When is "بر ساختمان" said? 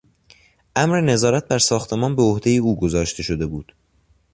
1.47-2.15